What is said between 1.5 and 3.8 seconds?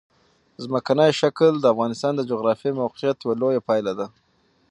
د افغانستان د جغرافیایي موقیعت یوه لویه